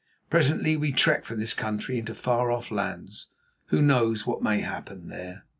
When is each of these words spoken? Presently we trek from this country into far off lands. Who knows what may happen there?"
Presently 0.31 0.75
we 0.77 0.91
trek 0.91 1.25
from 1.25 1.39
this 1.39 1.53
country 1.53 1.99
into 1.99 2.15
far 2.15 2.49
off 2.51 2.71
lands. 2.71 3.27
Who 3.67 3.83
knows 3.83 4.25
what 4.25 4.41
may 4.41 4.61
happen 4.61 5.09
there?" 5.09 5.45